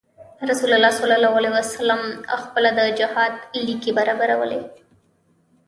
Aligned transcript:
رسول 0.49 0.73
الله 0.73 0.91
صلی 0.99 1.13
علیه 1.19 1.49
وسلم 1.57 2.01
خپله 2.41 2.69
د 2.77 2.79
جهاد 2.99 3.33
ليکې 3.65 3.91
برابرولې. 3.99 4.61